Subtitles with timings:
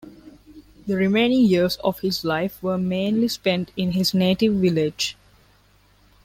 [0.87, 5.15] The remaining years of his life were mainly spent in his native village.